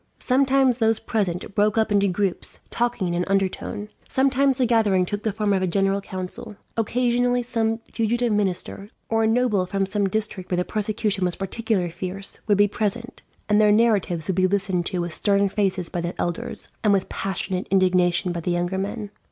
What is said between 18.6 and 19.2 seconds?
men.